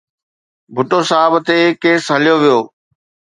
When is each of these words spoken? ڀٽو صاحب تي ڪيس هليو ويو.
ڀٽو 0.75 0.99
صاحب 1.09 1.33
تي 1.47 1.57
ڪيس 1.81 2.03
هليو 2.15 2.35
ويو. 2.43 2.59